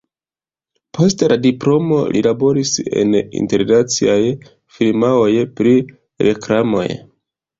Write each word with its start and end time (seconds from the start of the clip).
Post 0.97 1.19
la 1.31 1.35
diplomo 1.43 1.99
li 2.15 2.23
laboris 2.27 2.71
en 3.01 3.13
internaciaj 3.41 4.17
firmaoj 4.77 5.29
pri 5.59 5.75
reklamoj. 6.29 6.87